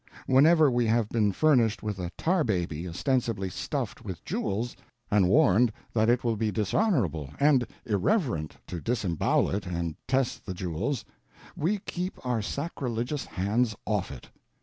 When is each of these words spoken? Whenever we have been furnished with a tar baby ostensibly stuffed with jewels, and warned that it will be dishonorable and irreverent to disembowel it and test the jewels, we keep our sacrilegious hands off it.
Whenever 0.25 0.71
we 0.71 0.87
have 0.87 1.09
been 1.09 1.31
furnished 1.31 1.83
with 1.83 1.99
a 1.99 2.09
tar 2.17 2.43
baby 2.43 2.87
ostensibly 2.89 3.51
stuffed 3.51 4.03
with 4.03 4.25
jewels, 4.25 4.75
and 5.11 5.29
warned 5.29 5.71
that 5.93 6.09
it 6.09 6.23
will 6.23 6.35
be 6.35 6.49
dishonorable 6.49 7.29
and 7.39 7.67
irreverent 7.85 8.57
to 8.65 8.81
disembowel 8.81 9.51
it 9.51 9.67
and 9.67 9.95
test 10.07 10.47
the 10.47 10.55
jewels, 10.55 11.05
we 11.55 11.77
keep 11.77 12.17
our 12.25 12.41
sacrilegious 12.41 13.25
hands 13.25 13.75
off 13.85 14.11
it. 14.11 14.29